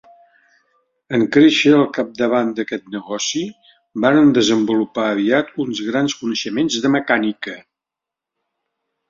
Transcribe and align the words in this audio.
En 1.17 1.25
créixer 1.35 1.73
al 1.79 1.83
capdavant 1.97 2.49
d'aquest 2.59 2.89
negoci, 2.95 3.41
varen 4.07 4.33
desenvolupar 4.39 5.07
aviat 5.11 5.53
uns 5.67 5.83
grans 5.91 6.17
coneixements 6.23 6.81
de 6.87 6.93
mecànica. 6.99 7.57